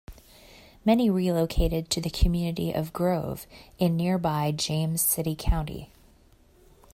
Many 0.83 1.11
relocated 1.11 1.91
to 1.91 2.01
the 2.01 2.09
community 2.09 2.73
of 2.73 2.91
Grove 2.91 3.45
in 3.77 3.95
nearby 3.95 4.51
James 4.51 4.99
City 4.99 5.35
County. 5.35 5.91